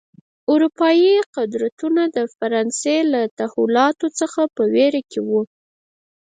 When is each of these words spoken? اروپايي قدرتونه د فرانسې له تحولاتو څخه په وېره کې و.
اروپايي 0.51 1.15
قدرتونه 1.35 2.03
د 2.15 2.17
فرانسې 2.35 2.95
له 3.11 3.21
تحولاتو 3.37 4.07
څخه 4.19 4.41
په 4.55 4.63
وېره 4.73 5.01
کې 5.11 5.19
و. 5.27 5.29